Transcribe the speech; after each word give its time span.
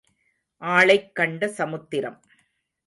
ஆளைக் 0.61 1.15
கண்ட 1.15 1.47
சமுத்திரம். 1.47 2.21